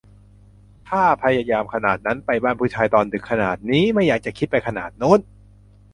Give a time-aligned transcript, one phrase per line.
[0.87, 5.19] ถ้าพยายามขนาดนั้น ไปบ้านผู้ชายตอนดึกขนาดนี้ ไม่อยากจะคิดไปขนาดโน้น